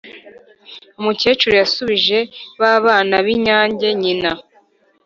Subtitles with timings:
[0.99, 2.17] umukecuru yasubije
[2.59, 4.31] ba bana b’inyange nyina.